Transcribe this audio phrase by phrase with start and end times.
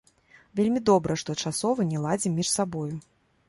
[0.59, 2.91] Вельмі добра, што часова не ладзім між сабою.